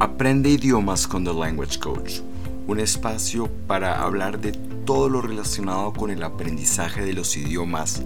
[0.00, 2.20] Aprende idiomas con The Language Coach,
[2.66, 4.52] un espacio para hablar de
[4.86, 8.02] todo lo relacionado con el aprendizaje de los idiomas,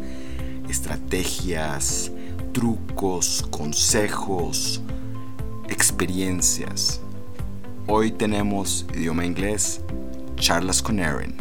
[0.69, 2.11] estrategias,
[2.53, 4.83] trucos, consejos,
[5.69, 7.01] experiencias.
[7.87, 9.81] Hoy tenemos idioma inglés,
[10.35, 11.37] charlas con Erin.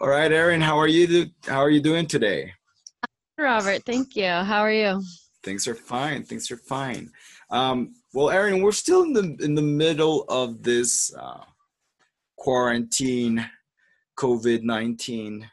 [0.00, 1.06] All right, Erin, how are you?
[1.06, 2.52] Do- how are you doing today?
[3.38, 4.26] Robert, thank you.
[4.26, 5.00] How are you?
[5.44, 6.24] Things are fine.
[6.24, 7.10] Things are fine.
[7.50, 11.44] Um, well, Erin, we're still in the in the middle of this uh,
[12.36, 13.48] quarantine,
[14.18, 15.50] COVID nineteen,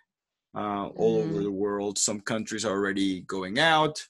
[0.55, 1.29] uh, all Mm.
[1.31, 1.97] over the world.
[1.97, 4.07] Some countries are already going out,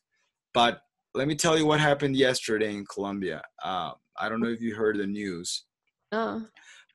[0.54, 0.82] but
[1.14, 3.42] let me tell you what happened yesterday in Colombia.
[3.64, 5.66] Uh, I don't know if you heard the news,
[6.12, 6.46] Oh,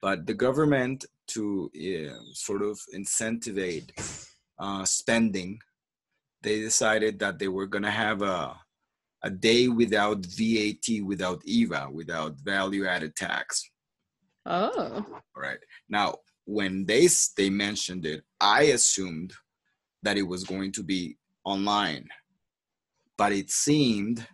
[0.00, 3.90] but the government to uh, sort of incentivize
[4.58, 5.58] uh, spending,
[6.42, 8.54] they decided that they were going to have a
[9.22, 13.70] a day without VAT, without IVA, without value added tax.
[14.46, 15.58] oh, All right.
[15.88, 19.32] Now, when they they mentioned it, I assumed
[20.02, 22.06] that it was going to be online,
[23.18, 24.26] but it seemed,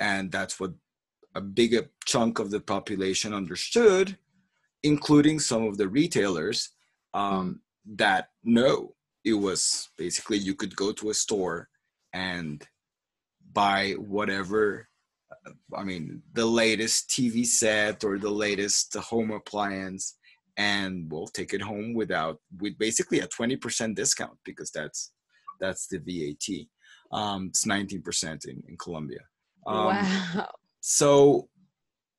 [0.00, 0.72] and that's what
[1.34, 4.16] a bigger chunk of the population understood,
[4.82, 6.70] including some of the retailers,
[7.14, 11.68] um, that no, it was basically you could go to a store
[12.12, 12.66] and
[13.56, 14.86] buy whatever
[15.32, 20.16] uh, I mean, the latest TV set or the latest home appliance,
[20.56, 25.12] and we'll take it home without with basically a twenty percent discount because that's
[25.60, 26.46] that's the VAT.
[27.10, 29.22] Um, it's nineteen percent in in Colombia.
[29.66, 30.48] Um, wow.
[30.80, 31.48] So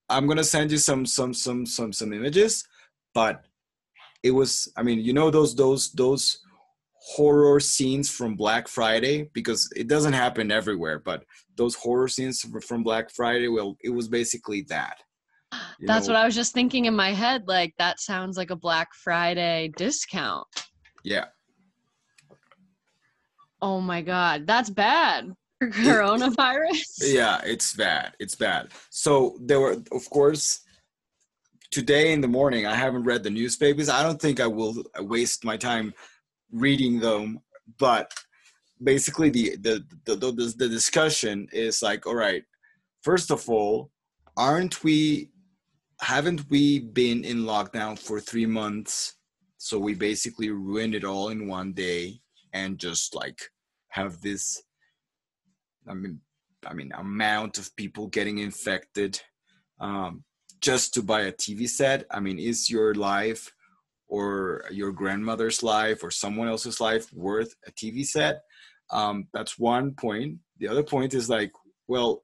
[0.09, 2.65] I'm gonna send you some some some some some images,
[3.13, 3.45] but
[4.23, 6.39] it was I mean you know those those those
[7.15, 11.23] horror scenes from Black Friday because it doesn't happen everywhere, but
[11.55, 14.97] those horror scenes from Black Friday, well, it was basically that.
[15.79, 16.13] That's know?
[16.13, 17.43] what I was just thinking in my head.
[17.47, 20.47] Like, that sounds like a Black Friday discount.
[21.03, 21.25] Yeah,
[23.61, 24.45] Oh my God.
[24.45, 25.33] That's bad.
[25.59, 26.83] for Coronavirus.
[27.01, 28.13] yeah, it's bad.
[28.19, 28.69] It's bad.
[28.89, 30.61] So there were, of course,
[31.71, 32.65] today in the morning.
[32.65, 33.89] I haven't read the newspapers.
[33.89, 35.93] I don't think I will waste my time
[36.51, 37.41] reading them.
[37.79, 38.11] But
[38.83, 42.43] basically, the the the, the, the discussion is like, all right.
[43.01, 43.91] First of all,
[44.35, 45.31] aren't we?
[45.99, 49.15] Haven't we been in lockdown for three months?
[49.57, 52.19] So we basically ruined it all in one day
[52.53, 53.41] and just like
[53.89, 54.61] have this.
[55.89, 56.19] I mean,
[56.65, 59.19] I mean, amount of people getting infected
[59.79, 60.23] um,
[60.61, 62.05] just to buy a TV set.
[62.11, 63.51] I mean, is your life
[64.07, 68.43] or your grandmother's life or someone else's life worth a TV set?
[68.91, 70.37] Um, that's one point.
[70.59, 71.51] The other point is like,
[71.87, 72.23] well,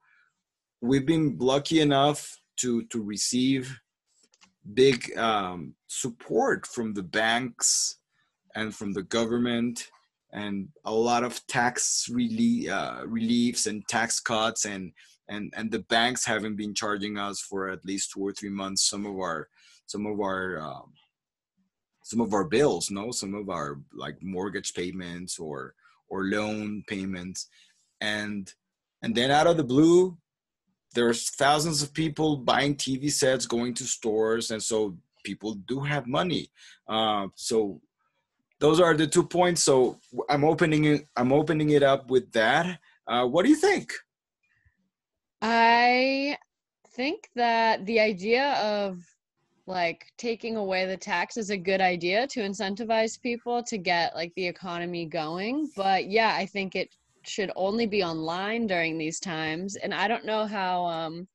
[0.82, 3.80] we've been lucky enough to to receive
[4.74, 7.98] big um, support from the banks
[8.56, 9.90] and from the government
[10.32, 14.92] and a lot of tax relief, uh, reliefs and tax cuts and
[15.30, 18.90] and and the banks haven't been charging us for at least two or three months
[18.90, 19.48] some of our
[19.86, 20.92] some of our um,
[22.04, 23.12] some of our bills no?
[23.12, 25.74] Some of our like mortgage payments or
[26.10, 27.48] or loan payments.
[28.02, 28.54] And
[29.02, 30.18] and then out of the blue
[30.94, 36.06] there's thousands of people buying tv sets going to stores and so people do have
[36.06, 36.50] money.
[36.88, 37.82] Uh, so
[38.60, 39.64] those are the two points.
[39.64, 40.00] So
[40.30, 42.80] i'm opening it i'm opening it up with that.
[43.08, 43.92] Uh, what do you think?
[45.42, 46.38] I
[46.92, 49.04] think that the idea of
[49.66, 54.34] like taking away the tax is a good idea to incentivize people to get like
[54.36, 55.70] the economy going.
[55.76, 56.90] But yeah, I think it
[57.24, 59.76] should only be online during these times.
[59.78, 61.28] And I don't know how um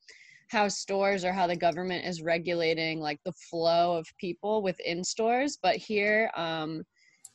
[0.48, 5.58] how stores or how the government is regulating like the flow of people within stores,
[5.62, 6.82] but here um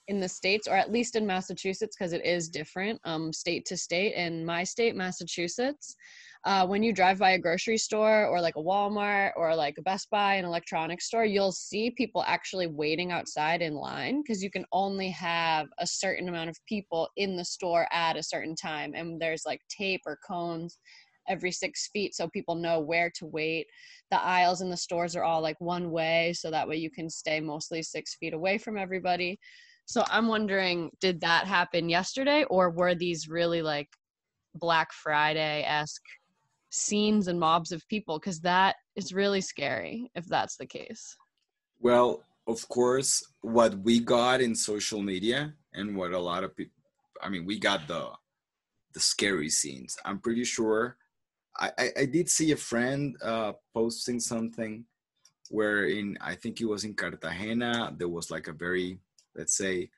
[0.10, 3.78] in the states or at least in Massachusetts because it is different um state to
[3.78, 5.96] state in my state Massachusetts
[6.46, 9.82] uh, when you drive by a grocery store or like a Walmart or like a
[9.82, 14.52] Best Buy, an electronics store, you'll see people actually waiting outside in line because you
[14.52, 18.94] can only have a certain amount of people in the store at a certain time.
[18.94, 20.80] And there's like tape or cones
[21.30, 23.68] every six feet so people know where to wait.
[24.12, 27.10] The aisles in the stores are all like one way so that way you can
[27.10, 29.40] stay mostly six feet away from everybody.
[29.86, 33.88] So I'm wondering, did that happen yesterday or were these really like
[34.56, 36.04] Black Friday esque
[36.74, 41.16] scenes and mobs of people because that is really scary if that's the case.
[41.80, 46.74] Well, of course, what we got in social media and what a lot of people,
[47.22, 48.10] I mean, we got the
[48.94, 49.98] the scary scenes.
[50.06, 50.98] I'm pretty sure
[51.60, 54.86] I, I, I did see a friend uh, posting something
[55.50, 59.00] where in I think it was in Cartagena there was like a very
[59.36, 59.90] let's say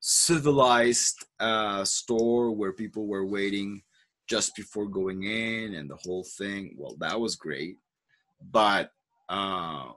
[0.00, 3.82] civilized uh, store where people were waiting
[4.28, 6.74] just before going in and the whole thing.
[6.78, 7.76] Well, that was great,
[8.50, 8.92] but
[9.28, 9.92] uh,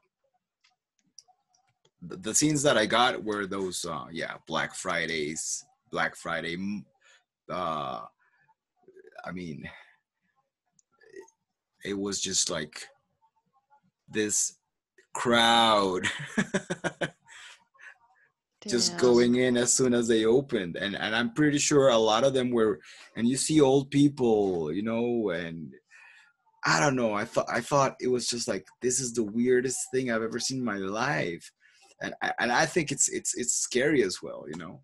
[2.01, 6.57] the, the scenes that I got were those uh, yeah Black Fridays, Black Friday.
[7.49, 8.01] Uh,
[9.23, 9.69] I mean,
[11.83, 12.83] it was just like
[14.09, 14.57] this
[15.13, 16.07] crowd
[18.67, 20.75] just going in as soon as they opened.
[20.75, 22.79] And and i'm pretty sure a lot of them were
[23.15, 25.73] and you see old people you know and
[26.65, 29.79] i don't know i thought i thought it was just like this is the weirdest
[29.93, 31.51] thing i've ever seen in my life.
[32.01, 34.81] And I, and i think it's it's it's scary as well you know?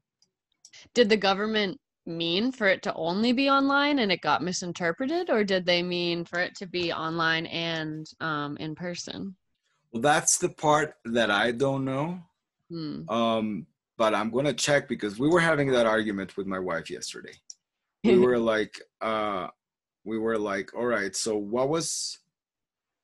[0.93, 5.43] Did the government mean for it to only be online and it got misinterpreted, or
[5.43, 9.35] did they mean for it to be online and um, in person?
[9.91, 12.19] well that's the part that i don't know.
[12.69, 13.09] Hmm.
[13.09, 13.67] um
[14.01, 17.35] but i'm gonna check because we were having that argument with my wife yesterday.
[18.03, 19.45] We were like uh
[20.09, 22.17] we were like all right so what was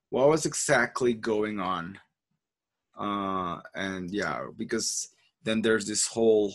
[0.09, 1.99] what was exactly going on?
[2.97, 5.09] Uh and yeah because
[5.43, 6.49] then there's this whole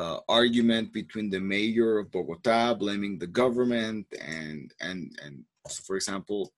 [0.00, 5.34] uh, argument between the mayor of bogota blaming the government and and and
[5.72, 6.52] so for example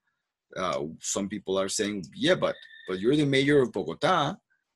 [0.62, 2.56] uh, some people are saying yeah but
[2.88, 4.34] but you're the mayor of bogota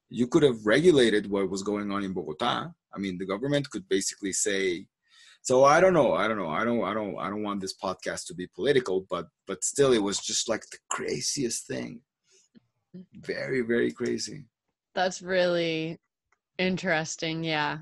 [0.09, 3.89] you could have regulated what was going on in bogota i mean the government could
[3.89, 4.87] basically say
[5.43, 7.77] so i don't know i don't know i don't i don't i don't want this
[7.77, 12.01] podcast to be political but but still it was just like the craziest thing
[13.21, 14.45] very very crazy
[14.95, 16.01] That's really
[16.59, 17.45] interesting.
[17.45, 17.79] Yeah.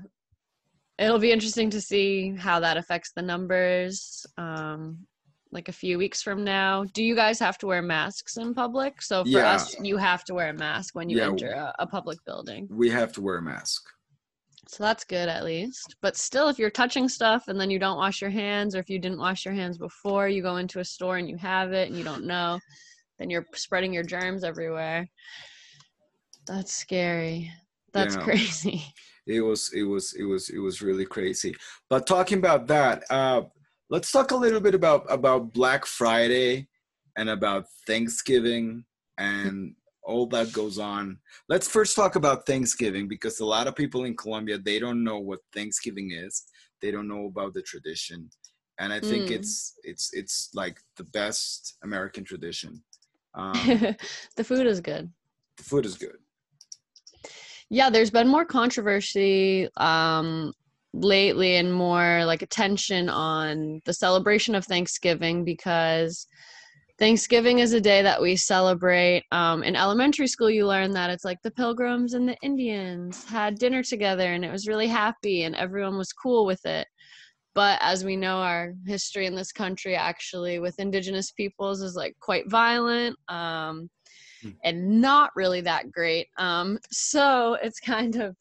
[0.97, 4.99] It'll be interesting to see how that affects the numbers um,
[5.51, 6.83] like a few weeks from now.
[6.93, 9.01] Do you guys have to wear masks in public?
[9.01, 9.53] So for Yeah.
[9.53, 11.27] us, you have to wear a mask when you Yeah.
[11.29, 12.67] enter a, a public building.
[12.69, 13.83] we have to wear a mask
[14.67, 15.95] So that's good at least.
[16.01, 18.89] But still, if you're touching stuff and then you don't wash your hands, or if
[18.89, 21.87] you didn't wash your hands before you go into a store and you have it
[21.89, 22.59] and you don't know,
[23.19, 25.07] then you're spreading your germs everywhere.
[26.47, 27.51] That's scary.
[27.93, 28.23] That's Yeah.
[28.23, 28.83] crazy.
[29.27, 31.55] it was it was it was it was really crazy
[31.89, 33.41] but talking about that uh
[33.89, 36.67] let's talk a little bit about about black friday
[37.17, 38.83] and about thanksgiving
[39.17, 41.17] and all that goes on.
[41.49, 45.19] Let's first talk about thanksgiving because a lot of people in colombia they don't know
[45.19, 46.43] what thanksgiving is.
[46.81, 48.29] They don't know about the tradition.
[48.79, 49.35] And i think Mm.
[49.37, 52.83] it's it's it's like the best american tradition.
[53.37, 53.95] Um,
[54.37, 55.11] the food is good.
[55.57, 56.17] the food is good.
[57.69, 60.53] Yeah, there's been more controversy um,
[61.01, 66.27] lately and more like attention on the celebration of Thanksgiving because
[66.97, 69.23] Thanksgiving is a day that we celebrate.
[69.31, 73.59] Um, in elementary school, you learn that it's like the Pilgrims and the Indians had
[73.59, 76.87] dinner together and it was really happy and everyone was cool with it.
[77.53, 82.15] But as we know, our history in this country actually with indigenous peoples is like
[82.19, 83.17] quite violent.
[83.27, 83.89] Um,
[84.63, 86.27] and not really that great.
[86.37, 88.35] Um, so it's kind of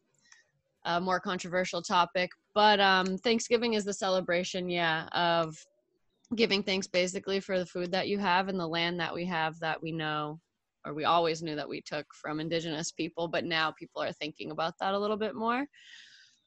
[0.85, 2.31] a more controversial topic.
[2.55, 5.57] But um, Thanksgiving is the celebration, yeah, of
[6.35, 9.59] giving thanks basically for the food that you have and the land that we have
[9.61, 10.41] that we know
[10.87, 14.51] or we always knew that we took from indigenous people but now people are thinking
[14.51, 15.67] about that a little bit more.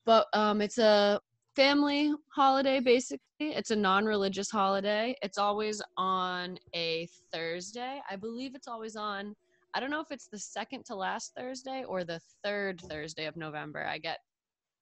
[0.05, 1.19] But um, it's a
[1.55, 3.21] family holiday basically.
[3.39, 5.15] It's a non-religious holiday.
[5.21, 8.01] It's always on a thursday.
[8.09, 9.35] I believe it's always on
[9.73, 13.35] i don't know if it's the second to last thursday or the third thursday of
[13.35, 13.85] november.
[13.85, 14.19] I get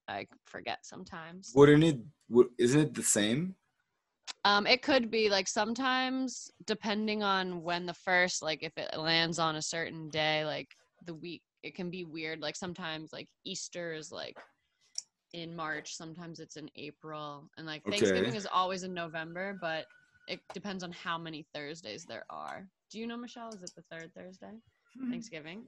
[0.08, 3.56] i forget sometimes wouldn't it would, isn't it the same
[4.44, 9.40] um, it could be like sometimes depending on when the first, like if it lands
[9.40, 10.68] on a certain day, like
[11.06, 12.42] the week, it can be weird.
[12.42, 14.38] Like sometimes like Easter is like
[15.34, 19.86] in March, sometimes it's in April, and like Thanksgiving is always in November, but
[20.28, 22.68] it depends on how many Thursdays there are.
[22.92, 23.50] Do you know, Michelle?
[23.50, 24.52] Is it the third Thursday?
[25.10, 25.64] Thanksgiving?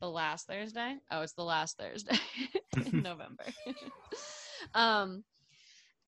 [0.00, 0.96] The last Thursday?
[1.10, 2.18] Oh, it's the last Thursday
[2.52, 2.60] in
[2.92, 3.44] November.
[4.74, 5.24] um,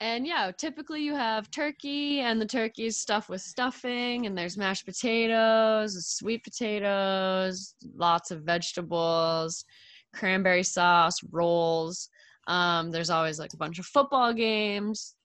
[0.00, 4.58] and yeah, typically you have turkey, and the turkey is stuffed with stuffing, and there's
[4.58, 9.64] mashed potatoes, sweet potatoes, lots of vegetables,
[10.14, 12.11] cranberry sauce, rolls.
[12.46, 15.15] Um, there's always like a bunch of football games.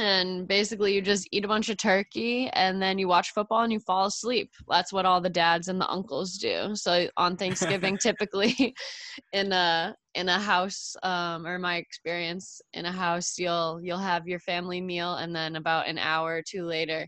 [0.00, 3.72] And basically, you just eat a bunch of turkey and then you watch football and
[3.72, 4.52] you fall asleep.
[4.68, 6.74] That's what all the dads and the uncles do.
[6.74, 8.74] So on Thanksgiving, typically
[9.32, 14.26] in a in a house, um, or my experience in a house, you'll you'll have
[14.26, 17.06] your family meal, and then about an hour or two later,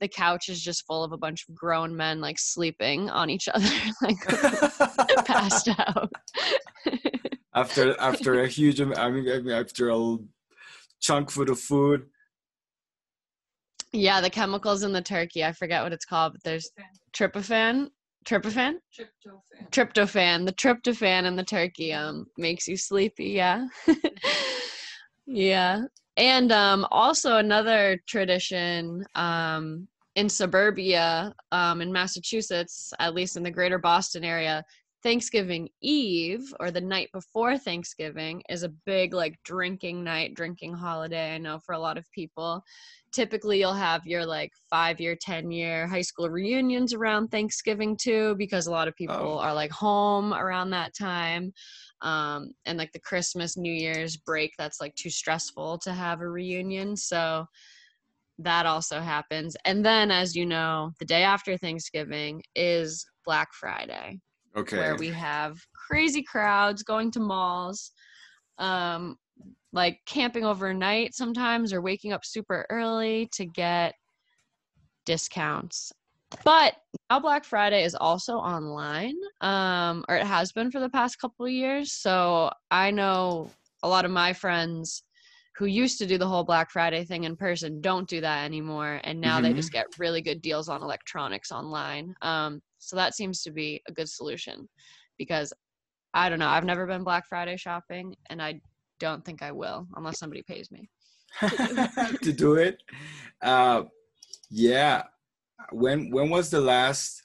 [0.00, 3.48] the couch is just full of a bunch of grown men like sleeping on each
[3.52, 3.68] other,
[4.02, 4.18] like
[5.24, 6.12] passed out.
[7.54, 10.16] after after a huge, am- I mean, I mean, after a
[11.00, 12.06] chunk full of food.
[13.92, 15.44] Yeah, the chemicals in the turkey.
[15.44, 16.70] I forget what it's called, but there's
[17.12, 17.88] tryptophan.
[18.24, 18.74] Tryptophan?
[18.94, 19.70] Tryptophan.
[19.70, 23.66] tryptophan the tryptophan in the turkey um makes you sleepy yeah
[25.26, 25.82] yeah
[26.18, 33.50] and um also another tradition um in suburbia um in massachusetts at least in the
[33.50, 34.62] greater boston area
[35.02, 41.34] thanksgiving eve or the night before thanksgiving is a big like drinking night drinking holiday
[41.34, 42.64] i know for a lot of people
[43.12, 48.34] typically you'll have your like five year, 10 year high school reunions around Thanksgiving too,
[48.36, 49.38] because a lot of people Oh.
[49.38, 51.52] are like home around that time.
[52.02, 56.28] Um, and like the Christmas, New Year's break, that's like too stressful to have a
[56.28, 56.96] reunion.
[56.96, 57.46] So
[58.38, 59.56] that also happens.
[59.64, 64.20] And then, as you know, the day after Thanksgiving is Black Friday
[64.56, 64.76] Okay.
[64.78, 67.92] where we have crazy crowds going to malls
[68.58, 69.16] um
[69.72, 73.94] like camping overnight sometimes or waking up super early to get
[75.04, 75.92] discounts
[76.44, 76.74] but
[77.10, 81.46] now black friday is also online um or it has been for the past couple
[81.46, 83.50] of years so i know
[83.82, 85.02] a lot of my friends
[85.56, 89.00] who used to do the whole black friday thing in person don't do that anymore
[89.04, 89.56] and now they Mhm.
[89.56, 93.92] just get really good deals on electronics online um so that seems to be a
[93.92, 94.68] good solution
[95.18, 95.52] because
[96.14, 98.58] i don't know i've never been black friday shopping and i
[99.00, 100.88] don't think i will unless somebody pays me
[102.22, 102.82] to do it.
[103.42, 103.84] Uh,
[104.50, 105.04] yeah.
[105.72, 107.22] When when was the last?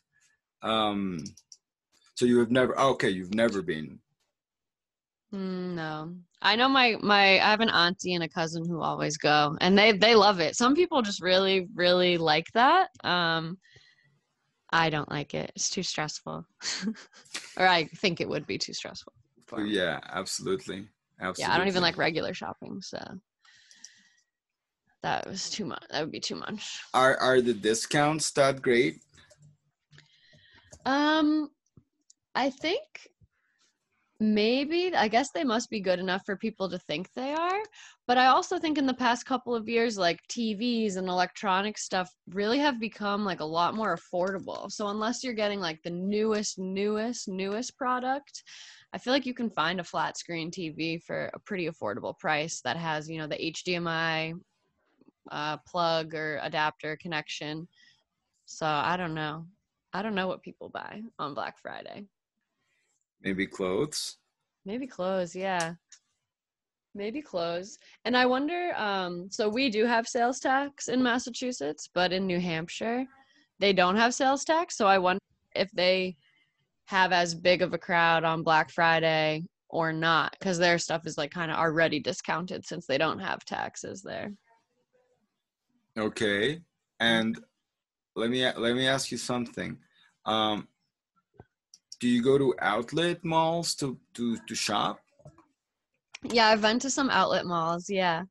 [0.62, 1.24] Um,
[2.16, 2.74] so you have never.
[2.78, 4.00] oh, okay, you've never been.
[5.34, 9.18] Mm, no i know my my i have an auntie and a cousin who always
[9.18, 13.58] go and they they love it some people just really really like that um
[14.74, 16.46] i don't like it it's too stressful
[17.58, 19.14] or i think it would be too stressful.
[19.66, 20.88] Yeah, absolutely.
[21.22, 21.44] Absolutely.
[21.44, 22.98] yeah i don't even like regular shopping so
[25.04, 29.02] that was too much that would be too much Are are the discounts that great?
[30.86, 31.50] Um,
[32.36, 33.08] I think
[34.24, 37.60] maybe I guess they must be good enough for people to think they are.
[38.08, 42.10] But I also think in the past couple of years, like TVs and electronic stuff
[42.30, 44.72] really have become like a lot more affordable.
[44.72, 48.44] So unless you're getting like the newest, newest, newest product,
[48.94, 52.62] I feel like you can find a flat screen TV for a pretty affordable price
[52.62, 54.36] that has, you know, the HDMI
[55.32, 57.68] uh, plug or adapter connection.
[58.46, 59.48] So I don't know.
[59.92, 62.08] I don't know what people buy on Black Friday.
[63.24, 64.18] Maybe clothes.
[64.66, 65.74] Maybe clothes, yeah.
[66.96, 67.80] Maybe clothes.
[68.06, 72.40] And I wonder, um, so we do have sales tax in Massachusetts, but in New
[72.40, 73.06] Hampshire,
[73.60, 74.78] they don't have sales tax.
[74.78, 75.20] So I wonder
[75.56, 76.16] if they
[76.86, 81.18] have as big of a crowd on Black Friday or not, because their stuff is
[81.18, 84.32] like kind of already discounted since they don't have taxes there.
[85.98, 86.62] Okay.
[87.00, 87.40] And
[88.16, 89.78] let me let me ask you something.
[90.26, 90.68] Um,
[92.04, 95.00] do you go to outlet malls to to to shop?
[96.30, 97.90] Yeah, I've been to some outlet malls.
[97.90, 98.24] Yeah.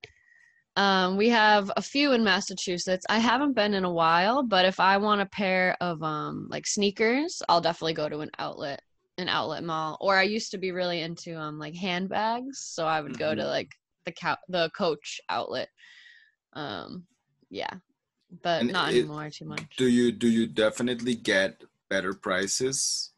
[0.77, 3.07] Um, we have a few in Massachusetts.
[3.09, 6.67] I haven't been in a while, but if I want a pair of um like
[6.67, 8.83] sneakers, I'll definitely go to an outlet,
[9.17, 9.97] an outlet mall.
[10.03, 13.41] Or I used to be really into um like handbags, so I would go to
[13.43, 13.49] Mhm.
[13.57, 13.71] like
[14.05, 15.71] the cow the Coach outlet.
[16.53, 17.07] Um,
[17.49, 17.73] yeah,
[18.43, 19.77] but And not it- anymore too much.
[19.79, 23.12] Do you do you definitely get better prices?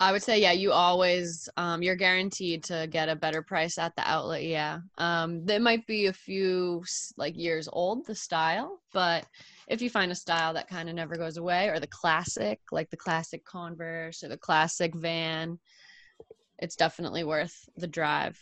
[0.00, 3.94] I would say yeah, you always um you're guaranteed to get a better price at
[3.96, 4.80] the outlet, yeah.
[4.98, 6.84] Um there might be a few
[7.16, 9.26] like years old the style, but
[9.68, 12.90] if you find a style that kind of never goes away or the classic, like
[12.90, 15.58] the classic Converse or the classic Van,
[16.58, 18.38] it's definitely worth the drive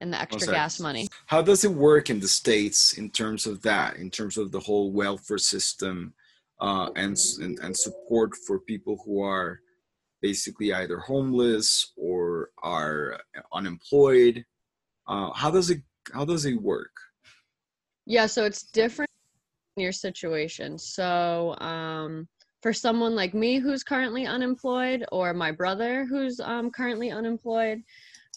[0.00, 0.54] and the extra sec.
[0.54, 1.08] gas money.
[1.26, 3.96] How does it work in the states in terms of that?
[3.96, 6.12] In terms of the whole welfare system
[6.60, 9.60] uh, and, and and support for people who are
[10.22, 13.20] basically either homeless or are
[13.52, 14.44] unemployed.
[15.06, 15.82] Uh, how does it
[16.14, 16.92] how does it work?
[18.06, 19.10] Yeah, so it's different
[19.76, 20.78] in your situation.
[20.78, 22.28] So, um,
[22.62, 27.82] for someone like me who's currently unemployed, or my brother who's um, currently unemployed,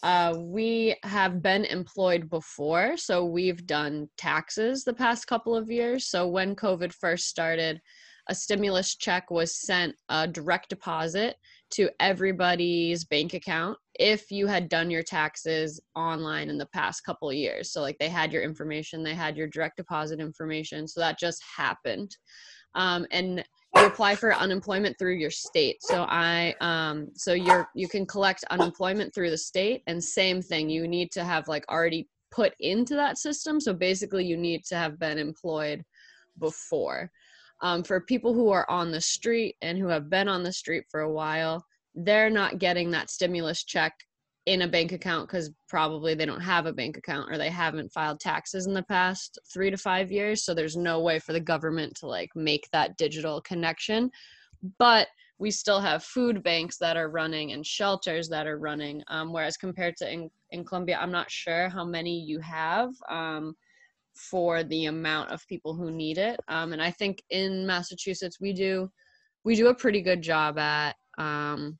[0.02, 2.96] uh, we have been employed before.
[2.96, 6.08] So, we've done taxes the past couple of years.
[6.08, 7.80] So, when COVID first started,
[8.28, 11.36] a stimulus check was sent a direct deposit
[11.70, 17.32] to everybody's bank account if you had done your taxes online in the past couple
[17.32, 17.72] years.
[17.72, 20.86] So like they had your information, they had your direct deposit information.
[20.86, 22.16] So that just happened.
[22.76, 23.42] um, and
[23.74, 25.78] you apply for unemployment through your state.
[25.82, 30.68] So I, um, so you're you can collect unemployment through the state, and same thing.
[30.70, 33.60] You need to have like already put into that system.
[33.60, 35.82] So basically, you need to have been employed
[36.38, 37.10] before.
[37.62, 40.84] Um, for people who are on the street and who have been on the street
[40.90, 43.94] for a while, they're not getting that stimulus check
[44.46, 47.92] in a bank account because probably they don't have a bank account or they haven't
[47.92, 50.44] filed taxes in the past three to five years.
[50.44, 54.10] So there's no way for the government to like make that digital connection.
[54.78, 55.08] But
[55.38, 59.02] we still have food banks that are running and shelters that are running.
[59.08, 63.54] Um, whereas compared to in, in Colombia, I'm not sure how many you have um,
[64.16, 66.40] for the amount of people who need it.
[66.48, 68.90] Um, and I think in Massachusetts, we do
[69.44, 71.78] we do a pretty good job at um,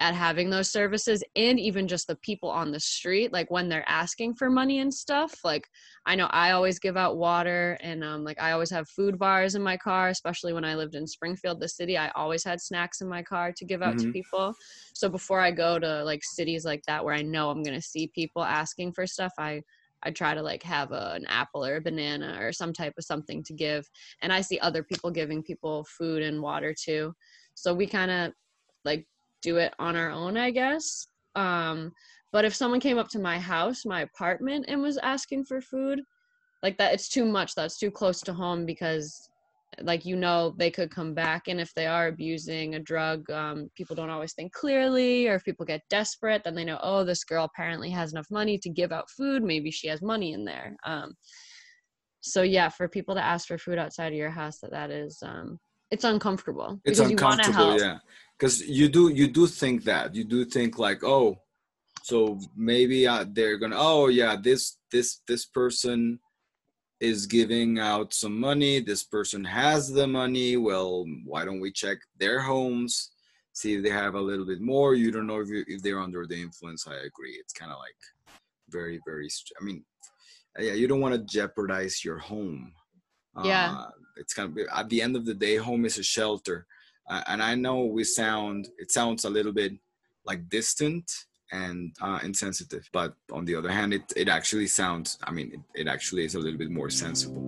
[0.00, 3.88] at having those services and even just the people on the street like when they're
[3.88, 5.66] asking for money and stuff like
[6.06, 9.54] i know i always give out water and um, like i always have food bars
[9.54, 13.00] in my car especially when i lived in springfield the city i always had snacks
[13.00, 14.06] in my car to give out mm-hmm.
[14.06, 14.54] to people
[14.94, 17.82] so before i go to like cities like that where i know i'm going to
[17.82, 19.60] see people asking for stuff i
[20.02, 23.04] I try to like have a, an apple or a banana or some type of
[23.04, 23.88] something to give.
[24.22, 27.14] And I see other people giving people food and water too.
[27.54, 28.32] So we kind of
[28.84, 29.06] like
[29.42, 31.08] do it on our own, I guess.
[31.34, 31.92] Um,
[32.32, 36.00] but if someone came up to my house, my apartment, and was asking for food,
[36.62, 37.54] like that, it's too much.
[37.54, 39.28] That's too close to home because,
[39.80, 41.48] like, you know, they could come back.
[41.48, 45.28] And if they are abusing a drug, um, people don't always think clearly.
[45.28, 48.58] Or if people get desperate, then they know, oh, this girl apparently has enough money
[48.58, 49.42] to give out food.
[49.42, 50.76] Maybe she has money in there.
[50.84, 51.14] Um,
[52.20, 55.18] so yeah, for people to ask for food outside of your house, that that is,
[55.22, 55.58] um,
[55.90, 56.80] it's uncomfortable.
[56.84, 57.98] It's uncomfortable, yeah
[58.38, 61.36] because you do you do think that you do think like oh
[62.02, 66.18] so maybe uh, they're gonna oh yeah this this this person
[67.00, 68.80] is giving out some money.
[68.80, 70.56] This person has the money.
[70.56, 73.10] Well why don't we check their homes
[73.52, 74.94] see if they have a little bit more?
[74.94, 76.86] You don't know if, you, if they're under the influence.
[76.86, 77.36] I agree.
[77.40, 77.94] It's kind of like
[78.70, 79.26] very very
[79.58, 79.82] i mean
[80.58, 82.72] yeah you don't want to jeopardize your home.
[83.44, 83.76] Yeah.
[83.78, 86.66] uh, it's kind of at the end of the day home is a shelter.
[87.08, 89.72] Uh, and I know we sound it sounds a little bit
[90.26, 91.10] like distant
[91.52, 95.18] and uh, insensitive, but on the other hand, it, it actually sounds.
[95.24, 97.42] I mean, it, it actually is a little bit more sensible.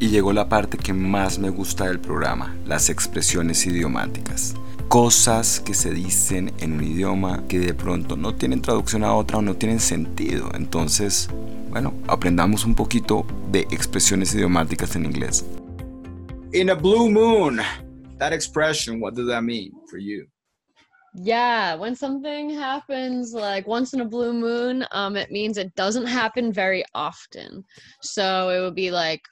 [0.00, 4.54] Y llegó la parte que más me gusta del programa, las expresiones idiomáticas.
[4.88, 9.38] Cosas que se dicen en un idioma que de pronto no tienen traducción a otra
[9.38, 10.50] o no tienen sentido.
[10.54, 11.28] Entonces,
[11.70, 15.44] bueno, aprendamos un poquito de expresiones idiomáticas en inglés.
[16.52, 17.60] In a blue moon,
[18.18, 20.26] that expression what does that mean for you
[21.14, 26.06] yeah when something happens like once in a blue moon um it means it doesn't
[26.06, 27.64] happen very often.
[28.00, 29.22] So it would be like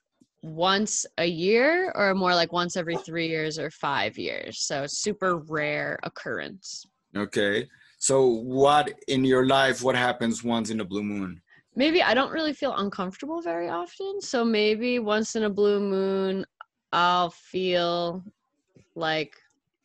[0.43, 4.61] once a year or more like once every three years or five years.
[4.61, 6.87] So it's super rare occurrence.
[7.17, 7.69] Okay.
[7.99, 11.41] So what in your life what happens once in a blue moon?
[11.77, 14.21] Maybe i don't really feel uncomfortable very often.
[14.21, 16.45] So maybe once in a blue moon
[16.93, 18.25] i'll feel
[18.97, 19.37] like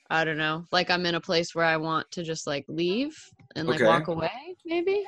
[0.10, 3.18] I don't know, like I'm in a place where I want to just like leave
[3.56, 3.88] and like okay.
[3.88, 5.04] walk away, maybe.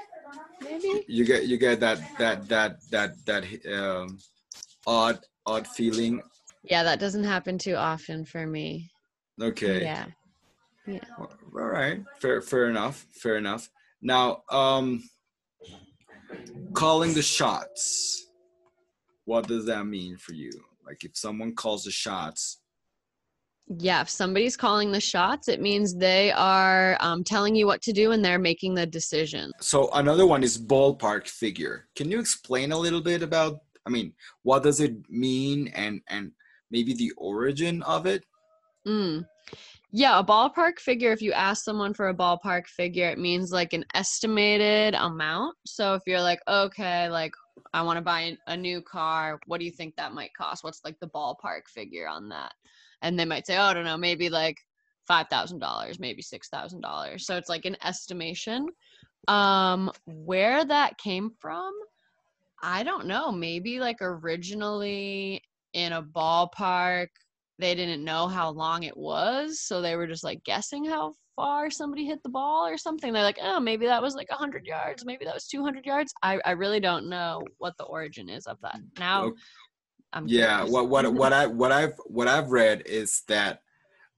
[0.61, 1.05] Maybe.
[1.07, 4.17] You get you get that that that that that um
[4.85, 6.21] odd odd feeling.
[6.63, 8.89] Yeah, that doesn't happen too often for me.
[9.41, 9.83] Okay.
[9.83, 10.05] Yeah.
[10.85, 10.99] Yeah.
[11.17, 12.01] All right.
[12.19, 13.05] Fair fair enough.
[13.11, 13.69] Fair enough.
[14.01, 15.03] Now, um
[16.73, 18.25] calling the shots.
[19.25, 20.51] What does that mean for you?
[20.85, 22.61] Like if someone calls the shots,
[23.69, 27.91] yeah, if somebody's calling the shots, it means they are um, telling you what to
[27.91, 29.51] do and they're making the decision.
[29.59, 31.87] So another one is ballpark figure.
[31.95, 33.59] Can you explain a little bit about?
[33.85, 36.31] I mean, what does it mean, and and
[36.71, 38.23] maybe the origin of it?
[38.87, 39.25] Mm.
[39.91, 41.11] Yeah, a ballpark figure.
[41.11, 45.55] If you ask someone for a ballpark figure, it means like an estimated amount.
[45.65, 47.33] So if you're like, okay, like
[47.73, 50.63] I want to buy a new car, what do you think that might cost?
[50.63, 52.53] What's like the ballpark figure on that?
[53.01, 54.57] And they might say, oh, I don't know, maybe like
[55.07, 57.25] five thousand dollars, maybe six thousand dollars.
[57.25, 58.67] So it's like an estimation.
[59.27, 61.73] Um, where that came from,
[62.61, 63.31] I don't know.
[63.31, 65.41] Maybe like originally
[65.73, 67.07] in a ballpark,
[67.59, 71.69] they didn't know how long it was, so they were just like guessing how far
[71.69, 73.13] somebody hit the ball or something.
[73.13, 76.13] They're like, oh, maybe that was like 100 yards, maybe that was 200 yards.
[76.23, 78.79] I, I really don't know what the origin is of that.
[78.99, 79.31] Now,
[80.13, 83.61] I'm yeah, what what what I what I've what I've read is that,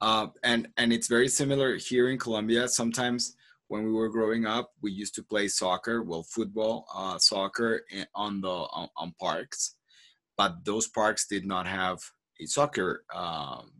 [0.02, 2.67] uh, and and it's very similar here in Colombia.
[2.67, 3.36] Sometimes
[3.69, 7.82] when we were growing up, we used to play soccer, well, football, uh, soccer
[8.15, 9.75] on the on, on parks,
[10.38, 11.99] but those parks did not have
[12.39, 13.04] a soccer.
[13.13, 13.71] Um,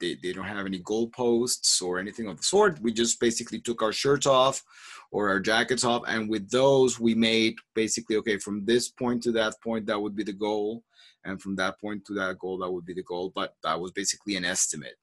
[0.00, 2.80] they, they don't have any goal posts or anything of the sort.
[2.80, 4.62] We just basically took our shirts off
[5.10, 9.32] or our jackets off, and with those we made basically okay from this point to
[9.32, 10.82] that point that would be the goal,
[11.24, 13.32] and from that point to that goal that would be the goal.
[13.34, 14.96] But that was basically an estimate.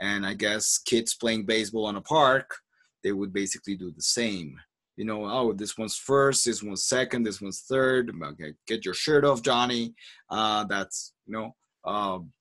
[0.00, 2.54] And I guess kids playing baseball on a park,
[3.02, 4.58] they would basically do the same
[4.96, 8.10] you know, oh, this one's first, this one's second, this one's third.
[8.22, 9.94] Okay, get your shirt off, Johnny.
[10.30, 11.54] Uh, that's you know.
[11.84, 12.32] Um,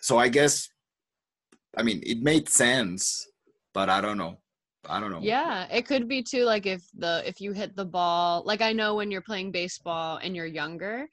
[0.00, 0.68] so I guess,
[1.76, 3.26] I mean, it made sense,
[3.72, 4.38] but I don't know.
[4.88, 5.20] I don't know.
[5.22, 6.44] Yeah, it could be too.
[6.44, 10.18] Like if the if you hit the ball, like I know when you're playing baseball
[10.22, 11.08] and you're younger,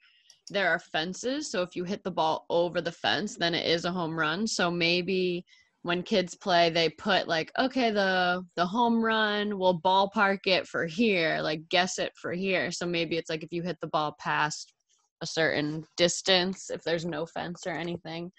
[0.48, 1.50] there are fences.
[1.50, 4.46] So if you hit the ball over the fence, then it is a home run.
[4.46, 5.44] So maybe
[5.82, 10.84] when kids play they put like okay the the home run we'll ballpark it for
[10.84, 14.14] here like guess it for here so maybe it's like if you hit the ball
[14.18, 14.74] past
[15.22, 18.30] a certain distance if there's no fence or anything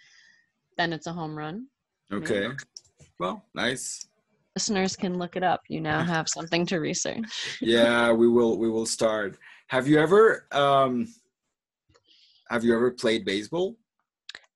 [0.77, 1.65] then it's a home run
[2.12, 2.41] okay.
[2.41, 2.56] Maybe.
[3.19, 4.08] well nice.
[4.56, 5.62] Listeners can look it up.
[5.69, 7.58] You now have something to research.
[7.62, 9.38] Yeah we will we will start.
[9.67, 11.08] Have you ever um
[12.50, 13.78] have you ever played baseball?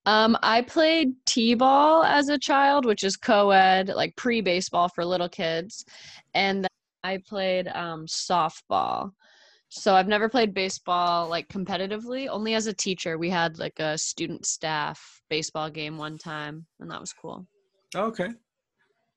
[0.04, 5.84] Um, I played t-ball as a child, which is co-ed, like pre-baseball for little kids,
[6.32, 6.70] and then
[7.02, 9.10] I played um, softball.
[9.76, 12.28] So I've never played baseball like competitively.
[12.28, 16.90] Only as a teacher, we had like a student staff baseball game one time, and
[16.90, 17.46] that was cool.
[17.94, 18.30] Okay,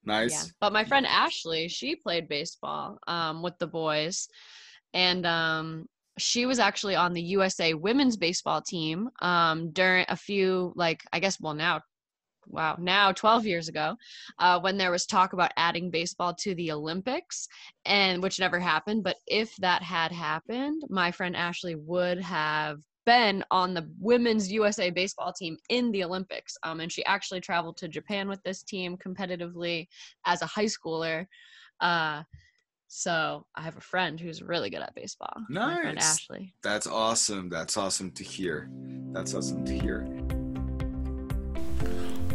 [0.05, 0.31] nice.
[0.31, 0.51] Yeah.
[0.59, 4.27] But my friend Ashley, she played baseball um, with the boys,
[4.93, 10.73] and um, she was actually on the USA women's baseball team um, during a few,
[10.75, 11.81] like, I guess, well, now,
[12.49, 13.95] wow, now 12 years ago,
[14.39, 17.47] uh, when there was talk about adding baseball to the Olympics,
[17.85, 19.03] and which never happened.
[19.03, 24.89] But if that had happened, my friend Ashley would have been on the women's USA
[24.89, 26.57] baseball team in the Olympics.
[26.63, 29.87] Um, and she actually traveled to Japan with this team competitively
[30.25, 31.25] as a high schooler.
[31.79, 32.23] Uh,
[32.87, 35.33] so I have a friend who's really good at baseball.
[35.49, 35.97] Nice.
[35.97, 36.53] Ashley.
[36.63, 37.49] That's awesome.
[37.49, 38.69] That's awesome to hear.
[39.11, 40.05] That's awesome to hear.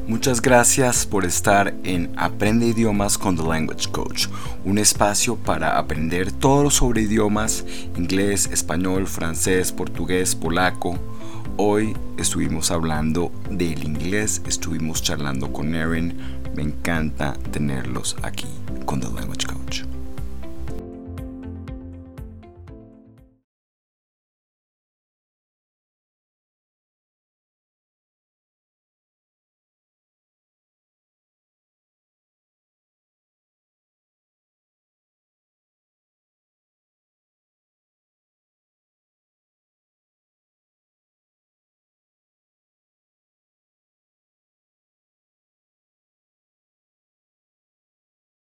[0.07, 4.27] Muchas gracias por estar en Aprende idiomas con The Language Coach,
[4.63, 7.65] un espacio para aprender todo sobre idiomas,
[7.97, 10.99] inglés, español, francés, portugués, polaco.
[11.57, 16.15] Hoy estuvimos hablando del inglés, estuvimos charlando con Erin.
[16.55, 18.49] Me encanta tenerlos aquí
[18.85, 19.94] con The Language Coach.